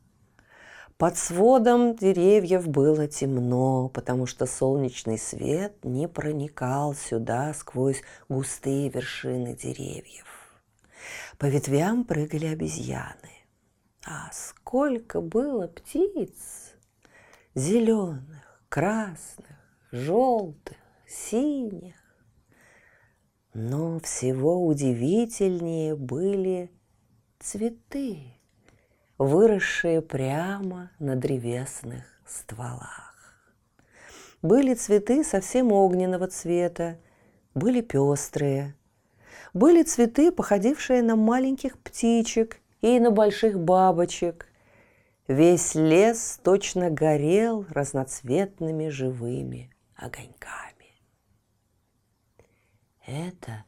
Под 1.03 1.17
сводом 1.17 1.97
деревьев 1.97 2.65
было 2.69 3.07
темно, 3.09 3.89
потому 3.89 4.25
что 4.25 4.45
солнечный 4.45 5.17
свет 5.17 5.83
не 5.83 6.07
проникал 6.07 6.95
сюда 6.95 7.53
сквозь 7.53 8.01
густые 8.29 8.87
вершины 8.87 9.53
деревьев. 9.53 10.55
По 11.37 11.47
ветвям 11.47 12.05
прыгали 12.05 12.45
обезьяны. 12.45 13.33
А 14.05 14.29
сколько 14.31 15.19
было 15.19 15.67
птиц! 15.67 16.71
Зеленых, 17.53 18.63
красных, 18.69 19.57
желтых, 19.91 20.77
синих. 21.05 21.95
Но 23.53 23.99
всего 23.99 24.65
удивительнее 24.65 25.97
были 25.97 26.71
цветы, 27.39 28.32
выросшие 29.25 30.01
прямо 30.01 30.91
на 30.99 31.15
древесных 31.15 32.03
стволах. 32.25 33.13
Были 34.41 34.73
цветы 34.73 35.23
совсем 35.23 35.71
огненного 35.71 36.27
цвета, 36.27 36.97
были 37.55 37.81
пестрые. 37.81 38.75
Были 39.53 39.83
цветы, 39.83 40.31
походившие 40.31 41.01
на 41.01 41.15
маленьких 41.15 41.77
птичек 41.79 42.59
и 42.81 42.99
на 42.99 43.11
больших 43.11 43.59
бабочек– 43.59 44.47
Весь 45.27 45.73
лес 45.73 46.37
точно 46.43 46.89
горел 46.89 47.65
разноцветными 47.69 48.89
живыми 48.89 49.73
огоньками. 49.95 51.01
«Это 53.05 53.63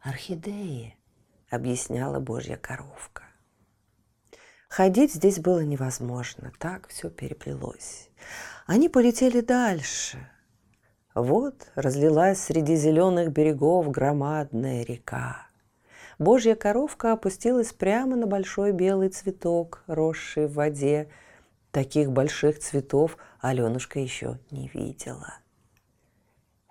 орхидеи»,— 0.00 0.96
объясняла 1.48 2.18
Божья 2.18 2.56
коровка. 2.56 3.22
Ходить 4.70 5.12
здесь 5.14 5.40
было 5.40 5.64
невозможно, 5.64 6.52
так 6.60 6.86
все 6.86 7.10
переплелось. 7.10 8.08
Они 8.66 8.88
полетели 8.88 9.40
дальше. 9.40 10.30
Вот 11.12 11.66
разлилась 11.74 12.38
среди 12.38 12.76
зеленых 12.76 13.32
берегов 13.32 13.90
громадная 13.90 14.84
река. 14.84 15.48
Божья 16.20 16.54
коровка 16.54 17.10
опустилась 17.10 17.72
прямо 17.72 18.14
на 18.14 18.28
большой 18.28 18.70
белый 18.70 19.08
цветок, 19.08 19.82
росший 19.88 20.46
в 20.46 20.52
воде. 20.52 21.08
Таких 21.72 22.12
больших 22.12 22.60
цветов 22.60 23.16
Аленушка 23.40 23.98
еще 23.98 24.38
не 24.52 24.68
видела. 24.68 25.34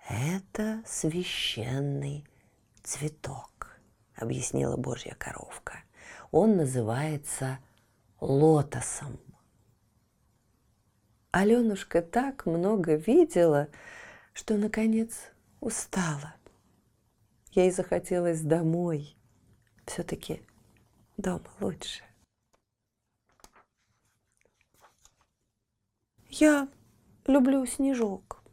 «Это 0.08 0.82
священный 0.86 2.24
цветок»,— 2.82 3.78
объяснила 4.16 4.78
Божья 4.78 5.14
коровка. 5.18 5.82
«Он 6.30 6.56
называется 6.56 7.58
лотосом». 8.20 9.18
Аленушка 11.30 12.02
так 12.02 12.46
много 12.46 12.94
видела, 12.94 13.68
что, 14.32 14.56
наконец, 14.56 15.30
устала. 15.60 16.34
Ей 17.52 17.70
захотелось 17.70 18.40
домой– 18.40 19.16
все-таки 19.90 20.40
дома 21.16 21.50
лучше. 21.58 22.04
Я 26.28 26.68
люблю 27.26 27.66
снежок, 27.66 28.44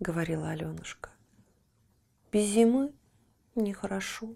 говорила 0.00 0.50
Аленушка. 0.50 1.10
Без 2.32 2.46
зимы 2.46 2.92
нехорошо. 3.54 4.34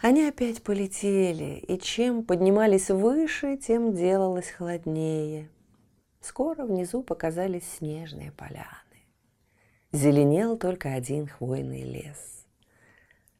Они 0.00 0.24
опять 0.24 0.62
полетели, 0.62 1.58
и 1.66 1.78
чем 1.78 2.22
поднимались 2.22 2.90
выше, 2.90 3.56
тем 3.56 3.94
делалось 3.94 4.50
холоднее. 4.50 5.48
Скоро 6.20 6.64
внизу 6.66 7.02
показались 7.02 7.64
снежные 7.78 8.30
поляны. 8.32 8.66
Зеленел 9.92 10.58
только 10.58 10.92
один 10.92 11.26
хвойный 11.26 11.82
лес. 11.82 12.44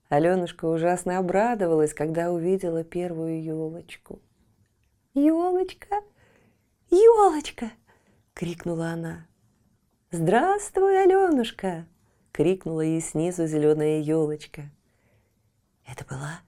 Аленушка 0.09 0.65
ужасно 0.65 1.19
обрадовалась, 1.19 1.93
когда 1.93 2.31
увидела 2.33 2.85
первую 2.85 3.43
елочку. 3.43 4.21
«Елочка! 5.13 5.97
Елочка!»— 6.91 7.71
крикнула 8.35 8.91
она. 8.91 9.27
«Здравствуй, 10.11 11.03
Аленушка!»— 11.03 11.87
крикнула 12.33 12.81
ей 12.81 13.01
снизу 13.03 13.47
зеленая 13.47 14.01
елочка. 14.01 14.71
Это 15.87 16.05
была 16.05 16.41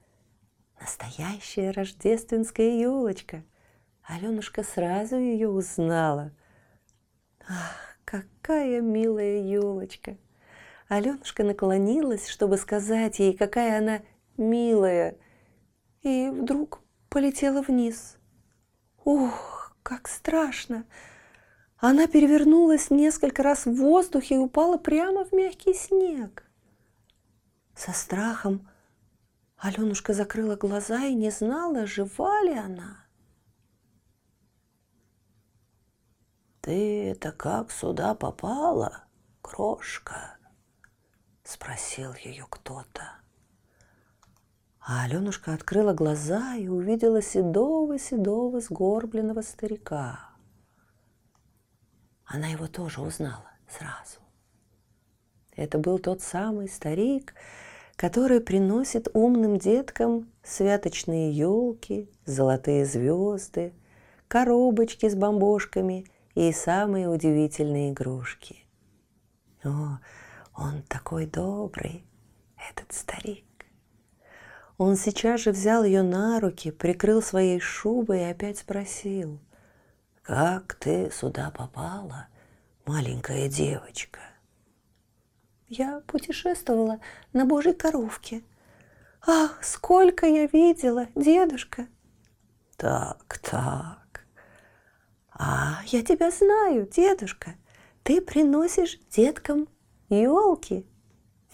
настоящая 0.79 1.71
рождественская 1.71 2.77
елочка. 2.79 3.43
Аленушка 4.03 4.63
сразу 4.63 5.17
ее 5.17 5.49
узнала. 5.49 6.31
Ах, 7.47 7.97
какая 8.05 8.81
милая 8.81 9.41
елочка! 9.41 10.17
Аленушка 10.87 11.43
наклонилась, 11.43 12.27
чтобы 12.27 12.57
сказать 12.57 13.19
ей, 13.19 13.37
какая 13.37 13.77
она 13.77 14.01
милая, 14.37 15.15
и 16.01 16.29
вдруг 16.29 16.81
полетела 17.09 17.61
вниз. 17.61 18.17
Ух, 19.05 19.75
как 19.83 20.07
страшно! 20.07 20.85
Она 21.77 22.07
перевернулась 22.07 22.89
несколько 22.89 23.43
раз 23.43 23.65
в 23.65 23.75
воздухе 23.75 24.35
и 24.35 24.39
упала 24.39 24.77
прямо 24.77 25.23
в 25.23 25.31
мягкий 25.31 25.73
снег. 25.73 26.43
Со 27.75 27.93
страхом 27.93 28.67
Аленушка 29.59 30.13
закрыла 30.13 30.55
глаза 30.55 31.03
и 31.05 31.13
не 31.13 31.31
знала, 31.31 31.85
жива 31.85 32.41
ли 32.43 32.53
она. 32.53 33.05
«Ты 36.61 37.11
это 37.11 37.31
как 37.31 37.71
сюда 37.71 38.15
попала, 38.15 39.03
крошка?» 39.41 40.39
спросил 41.49 42.13
ее 42.13 42.45
кто-то. 42.49 43.15
А 44.79 45.03
Аленушка 45.03 45.53
открыла 45.53 45.93
глаза 45.93 46.55
и 46.55 46.67
увидела 46.67 47.21
седого-седого 47.21 48.59
сгорбленного 48.61 49.41
старика. 49.41 50.29
Она 52.25 52.47
его 52.47 52.67
тоже 52.67 53.01
узнала 53.01 53.51
сразу. 53.67 54.19
Это 55.55 55.79
был 55.79 55.99
тот 55.99 56.21
самый 56.21 56.69
старик, 56.69 57.33
который 57.99 58.39
приносит 58.39 59.09
умным 59.13 59.57
деткам 59.57 60.31
святочные 60.41 61.33
елки, 61.33 62.09
золотые 62.23 62.85
звезды, 62.85 63.73
коробочки 64.29 65.09
с 65.09 65.15
бомбошками 65.15 66.05
и 66.33 66.53
самые 66.53 67.09
удивительные 67.09 67.91
игрушки. 67.91 68.63
О, 69.65 69.99
он 70.55 70.81
такой 70.87 71.25
добрый, 71.25 72.05
этот 72.69 72.93
старик. 72.93 73.65
Он 74.77 74.95
сейчас 74.95 75.41
же 75.41 75.51
взял 75.51 75.83
ее 75.83 76.01
на 76.01 76.39
руки, 76.39 76.71
прикрыл 76.71 77.21
своей 77.21 77.59
шубой 77.59 78.21
и 78.21 78.31
опять 78.31 78.59
спросил, 78.59 79.41
«Как 80.21 80.75
ты 80.75 81.11
сюда 81.11 81.51
попала, 81.51 82.29
маленькая 82.85 83.49
девочка?» 83.49 84.21
Я 85.69 86.01
путешествовала 86.07 86.99
на 87.31 87.45
Божьей 87.45 87.73
коровке. 87.73 88.41
Ах, 89.25 89.63
сколько 89.63 90.25
я 90.25 90.47
видела, 90.47 91.07
дедушка! 91.13 91.87
Так, 92.75 93.37
так. 93.43 94.25
А, 95.31 95.81
я 95.85 96.01
тебя 96.01 96.31
знаю, 96.31 96.87
дедушка. 96.87 97.53
Ты 98.01 98.19
приносишь 98.19 98.99
деткам 99.09 99.67
елки. 100.09 100.85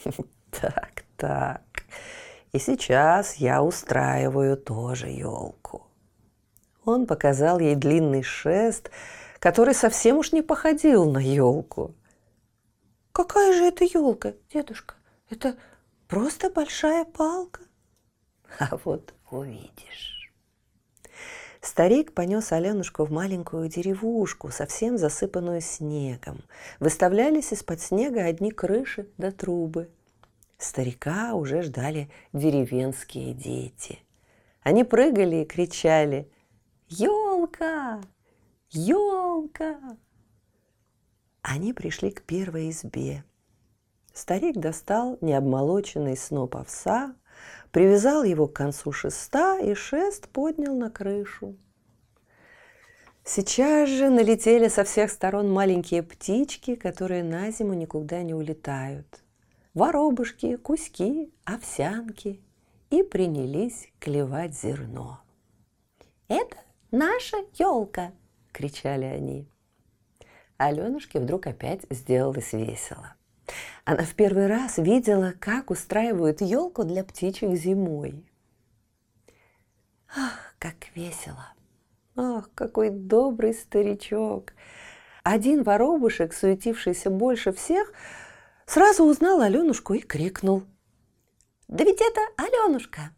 Так, 0.51 1.03
так. 1.17 1.61
И 2.53 2.59
сейчас 2.59 3.35
я 3.35 3.61
устраиваю 3.61 4.55
тоже 4.55 5.07
елку. 5.07 5.85
Он 6.85 7.05
показал 7.05 7.59
ей 7.59 7.75
длинный 7.75 8.23
шест, 8.23 8.89
который 9.39 9.73
совсем 9.73 10.19
уж 10.19 10.31
не 10.31 10.41
походил 10.41 11.11
на 11.11 11.17
елку. 11.17 11.93
Какая 13.15 13.53
же 13.53 13.63
это 13.63 13.85
елка, 13.85 14.33
дедушка? 14.53 14.95
Это 15.29 15.55
просто 16.09 16.49
большая 16.49 17.05
палка. 17.05 17.61
А 18.59 18.75
вот 18.83 19.13
увидишь. 19.31 20.33
Старик 21.61 22.13
понес 22.13 22.51
Аленушку 22.51 23.05
в 23.05 23.13
маленькую 23.13 23.69
деревушку, 23.69 24.49
совсем 24.49 24.97
засыпанную 24.97 25.61
снегом. 25.61 26.41
Выставлялись 26.81 27.53
из-под 27.53 27.79
снега 27.79 28.25
одни 28.25 28.51
крыши 28.51 29.07
да 29.17 29.31
трубы. 29.31 29.89
Старика 30.57 31.35
уже 31.35 31.61
ждали 31.61 32.11
деревенские 32.33 33.33
дети. 33.33 33.99
Они 34.61 34.83
прыгали 34.83 35.37
и 35.37 35.45
кричали 35.45 36.29
«Елка! 36.89 38.01
Елка!» 38.71 39.97
Они 41.47 41.73
пришли 41.73 42.09
к 42.09 42.23
первой 42.23 42.71
избе. 42.71 43.23
Старик 44.13 44.57
достал 44.57 45.19
необмолоченный 45.21 46.17
сноп 46.17 46.55
овса, 46.55 47.13
привязал 47.71 48.23
его 48.23 48.47
к 48.47 48.53
концу 48.53 48.91
шеста 48.91 49.59
и 49.59 49.75
шест 49.75 50.27
поднял 50.29 50.75
на 50.75 50.89
крышу. 50.89 51.55
Сейчас 53.23 53.89
же 53.89 54.09
налетели 54.09 54.69
со 54.69 54.83
всех 54.83 55.11
сторон 55.11 55.51
маленькие 55.51 56.01
птички, 56.01 56.73
которые 56.73 57.23
на 57.23 57.51
зиму 57.51 57.75
никуда 57.75 58.23
не 58.23 58.33
улетают. 58.33 59.23
Воробушки, 59.75 60.55
куски, 60.55 61.31
овсянки 61.43 62.41
и 62.89 63.03
принялись 63.03 63.89
клевать 63.99 64.57
зерно. 64.57 65.19
«Это 66.27 66.57
наша 66.89 67.37
елка!»– 67.53 68.13
кричали 68.51 69.05
они. 69.05 69.47
Аленушке 70.57 71.19
вдруг 71.19 71.47
опять 71.47 71.81
сделалось 71.89 72.53
весело. 72.53 73.15
Она 73.83 74.03
в 74.03 74.15
первый 74.15 74.47
раз 74.47 74.77
видела, 74.77 75.33
как 75.39 75.69
устраивают 75.69 76.41
елку 76.41 76.83
для 76.83 77.03
птичек 77.03 77.51
зимой. 77.55 78.25
Ах, 80.15 80.55
как 80.59 80.75
весело! 80.95 81.53
Ах, 82.15 82.49
какой 82.55 82.89
добрый 82.89 83.53
старичок! 83.53 84.53
Один 85.23 85.63
воробушек, 85.63 86.33
суетившийся 86.33 87.09
больше 87.09 87.51
всех, 87.51 87.91
сразу 88.65 89.03
узнал 89.03 89.41
Аленушку 89.41 89.93
и 89.93 89.99
крикнул. 89.99 90.63
«Да 91.67 91.83
ведь 91.83 92.01
это 92.01 92.21
Аленушка! 92.37 93.11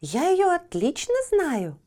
Я 0.00 0.28
ее 0.28 0.52
отлично 0.52 1.14
знаю! 1.30 1.78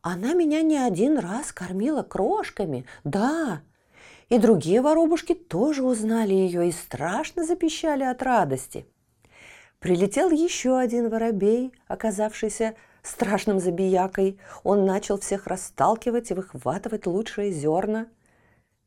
Она 0.00 0.32
меня 0.34 0.62
не 0.62 0.78
один 0.78 1.18
раз 1.18 1.52
кормила 1.52 2.02
крошками, 2.02 2.86
да, 3.04 3.62
и 4.28 4.38
другие 4.38 4.80
воробушки 4.80 5.34
тоже 5.34 5.82
узнали 5.82 6.34
ее 6.34 6.68
и 6.68 6.72
страшно 6.72 7.44
запищали 7.44 8.04
от 8.04 8.22
радости. 8.22 8.86
Прилетел 9.78 10.30
еще 10.30 10.78
один 10.78 11.08
воробей, 11.08 11.72
оказавшийся 11.86 12.74
страшным 13.02 13.60
забиякой. 13.60 14.38
Он 14.64 14.84
начал 14.84 15.18
всех 15.18 15.46
расталкивать 15.46 16.30
и 16.30 16.34
выхватывать 16.34 17.06
лучшие 17.06 17.52
зерна. 17.52 18.08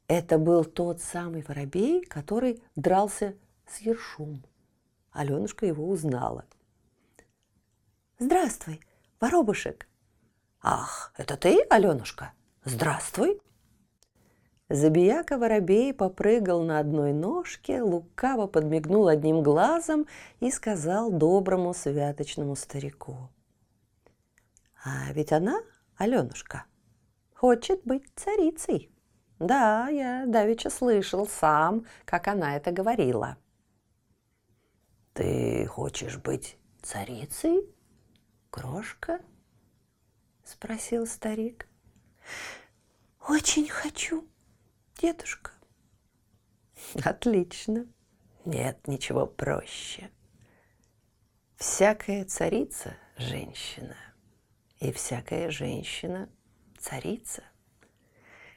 Это 0.08 0.38
был 0.38 0.66
тот 0.66 1.02
самый 1.02 1.44
воробей, 1.48 2.04
который 2.06 2.62
дрался 2.76 3.36
с 3.68 3.80
ершум. 3.80 4.44
Аленушка 5.12 5.66
его 5.66 5.88
узнала. 5.88 6.46
«Здравствуй, 8.20 8.82
воробушек!» 9.20 9.88
«Ах, 10.62 11.14
это 11.18 11.38
ты, 11.38 11.62
Аленушка? 11.70 12.34
Здравствуй!» 12.66 13.42
Забияка 14.74 15.38
воробей 15.38 15.94
попрыгал 15.94 16.64
на 16.64 16.80
одной 16.80 17.12
ножке, 17.12 17.82
лукаво 17.82 18.48
подмигнул 18.48 19.10
одним 19.10 19.44
глазом 19.44 20.08
и 20.40 20.50
сказал 20.50 21.12
доброму 21.12 21.74
святочному 21.74 22.56
старику. 22.56 23.18
«А 24.82 25.12
ведь 25.12 25.34
она, 25.34 25.62
Аленушка, 25.98 26.64
хочет 27.34 27.84
быть 27.84 28.06
царицей. 28.16 28.90
Да, 29.40 29.90
я 29.90 30.24
давеча 30.26 30.70
слышал 30.70 31.28
сам, 31.28 31.86
как 32.06 32.30
она 32.30 32.56
это 32.56 32.72
говорила». 32.72 33.36
«Ты 35.14 35.66
хочешь 35.66 36.18
быть 36.18 36.56
царицей, 36.82 37.68
крошка?»– 38.50 39.20
спросил 40.46 41.06
старик. 41.06 41.68
«Очень 43.28 43.68
хочу», 43.68 44.31
дедушка. 45.02 45.52
Отлично. 47.04 47.86
Нет 48.46 48.88
ничего 48.88 49.26
проще. 49.26 50.10
Всякая 51.58 52.26
царица– 52.26 52.96
женщина, 53.18 53.96
и 54.80 54.92
всякая 54.92 55.52
женщина– 55.52 56.28
царица. 56.80 57.44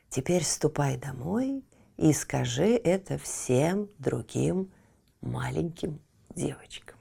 Теперь 0.09 0.43
ступай 0.43 0.97
домой 0.97 1.65
и 1.99 2.13
скажи 2.15 2.77
это 2.77 3.19
всем 3.19 3.91
другим 3.99 4.73
маленьким 5.21 6.01
девочкам. 6.31 6.99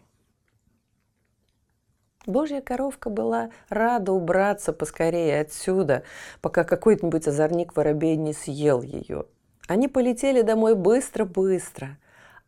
Божья 2.26 2.62
коровка 2.62 3.10
была 3.10 3.50
рада 3.70 4.12
убраться 4.12 4.72
поскорее 4.72 5.42
отсюда, 5.42 6.04
пока 6.42 6.64
какой-нибудь 6.64 7.28
озорник 7.28 7.76
воробей 7.76 8.16
не 8.16 8.34
съел 8.34 8.82
ее. 8.82 9.26
Они 9.68 9.88
полетели 9.88 10.42
домой 10.42 10.76
быстро-быстро, 10.76 11.98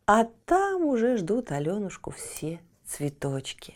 а 0.06 0.26
там 0.44 0.84
уже 0.84 1.16
ждут 1.16 1.50
Аленушку 1.52 2.10
все 2.10 2.60
цветочки. 2.84 3.74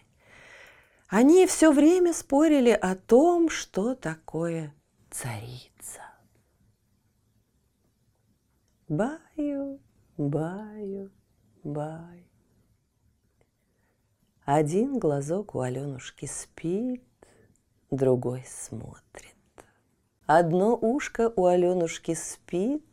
Они 1.08 1.46
все 1.46 1.72
время 1.72 2.12
спорили 2.12 2.70
о 2.70 2.94
том, 2.94 3.50
что 3.50 3.94
такое 3.94 4.72
царица. 5.10 6.02
Баю, 8.88 9.80
баю, 10.16 11.10
баю. 11.64 12.30
Один 14.44 14.98
глазок 14.98 15.55
у 15.55 15.61
Аленушки 15.61 16.26
спит, 16.26 17.05
другой 17.90 18.44
смотрит. 18.48 19.35
Одно 20.26 20.76
ушко 20.81 21.33
у 21.37 21.44
Аленушки 21.44 22.14
спит, 22.14 22.85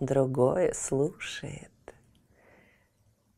другое 0.00 0.72
слушает. 0.72 1.70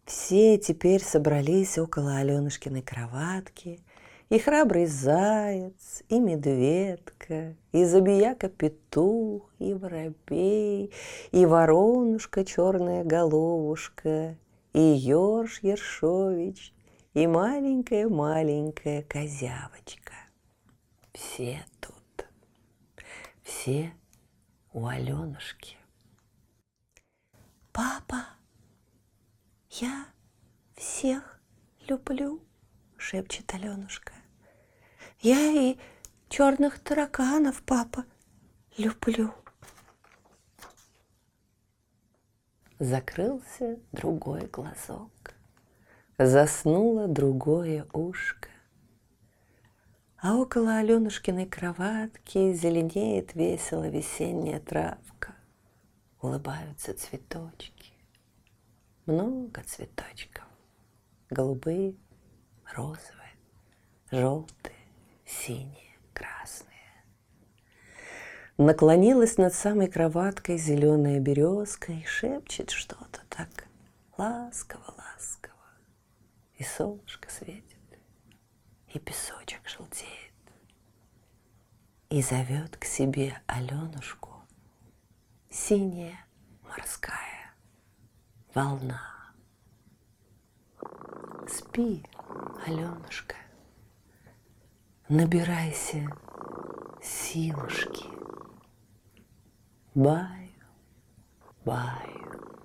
Все 0.05 0.59
теперь 0.59 1.03
собрались 1.03 1.77
около 1.79 2.17
Аленушкиной 2.17 2.83
кроватки, 2.83 3.81
и 4.29 4.39
храбрый 4.39 4.87
заяц, 4.87 6.03
и 6.09 6.19
медведка, 6.19 7.55
и 7.73 7.85
забияка-петух, 7.85 9.51
и 9.59 9.75
воробей, 9.75 10.93
и 11.33 11.47
воронушка 11.47 12.45
черная 12.45 13.05
головушка, 13.05 14.37
и 14.73 14.81
Ёрш 14.81 15.61
Ершович, 15.63 16.73
и 17.15 17.27
маленькая-маленькая 17.27 19.03
козявочка. 19.03 20.15
Все 21.13 21.65
тут, 21.81 22.27
все 23.43 23.93
у 24.73 24.87
Аленушки. 24.87 25.77
«Папа, 27.73 28.27
я 29.71 30.07
всех 30.75 31.41
люблю»,— 31.89 32.43
шепчет 32.97 33.53
Аленушка. 33.55 34.13
«Я 35.21 35.53
и 35.53 35.79
черных 36.29 36.81
тараканов, 36.81 37.63
папа, 37.63 38.05
люблю». 38.77 39.35
Закрылся 42.79 43.79
другой 43.93 44.47
глазок, 44.49 45.13
заснуло 46.27 47.09
другое 47.09 47.87
ушко. 47.93 48.49
А 50.19 50.37
около 50.37 50.77
Аленушкиной 50.77 51.47
кроватки 51.47 52.53
зеленеет 52.53 53.35
весело 53.35 53.89
весенняя 53.89 54.61
травка. 54.61 55.35
Улыбаются 56.21 56.95
цветочки. 56.95 57.93
Много 59.07 59.63
цветочков. 59.65 60.45
Голубые, 61.29 61.97
розовые, 62.73 63.33
желтые, 64.13 64.77
синие, 65.27 65.97
красные. 66.13 66.69
Наклонилась 68.59 69.39
над 69.39 69.55
самой 69.55 69.89
кроваткой 69.89 70.57
зеленая 70.57 71.19
березка 71.19 71.93
и 71.93 72.05
шепчет 72.05 72.71
что-то 72.71 73.23
так 73.29 73.67
ласково-ласково. 74.17 75.62
И 76.63 76.65
солнышко 76.65 77.29
светит, 77.29 77.99
и 78.95 79.01
песочек 79.01 79.69
желтеет. 79.69 80.33
И 82.09 82.23
зовет 82.23 82.77
к 82.77 82.85
себе 82.85 83.43
Аленушку 83.49 84.31
синяя 85.51 86.25
морская 86.63 87.53
волна. 88.55 89.03
Спи, 91.49 92.07
Аленушка, 92.65 93.35
набирайся 95.09 96.17
силушки. 97.03 98.07
Баю, 99.97 100.63
баю, 101.65 102.62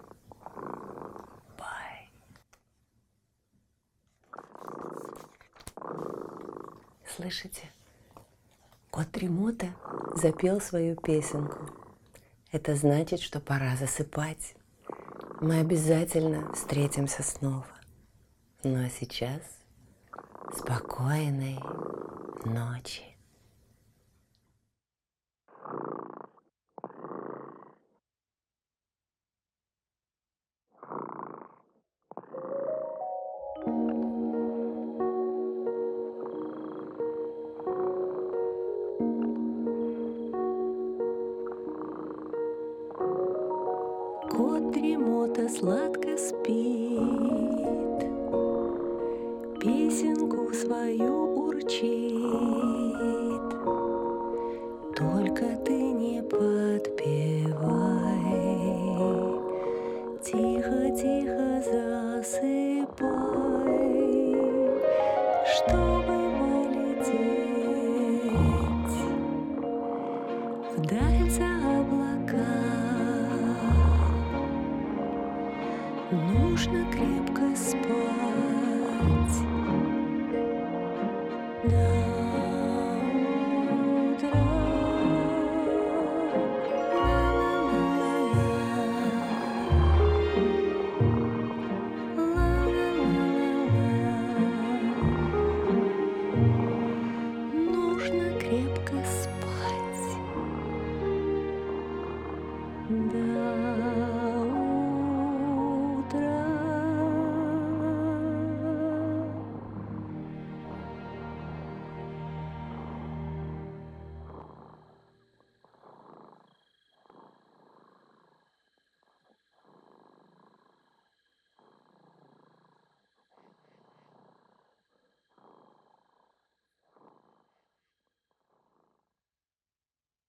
Слышите? 7.16 7.72
Кот 8.92 9.12
Тремота 9.12 9.68
запел 10.16 10.62
свою 10.62 10.96
песенку. 10.96 11.58
Это 12.52 12.76
значит, 12.76 13.22
что 13.22 13.40
пора 13.40 13.76
засыпать. 13.76 14.56
Мы 15.42 15.60
обязательно 15.60 16.54
встретимся 16.54 17.24
снова. 17.24 17.68
Ну 18.63 18.86
а 18.86 18.90
сейчас 18.90 19.42
спокойной 20.56 21.60
ночи. 22.46 23.16
Сладко 45.49 46.17
спит, 46.17 46.77
крепко 76.97 77.55
спать 77.55 79.38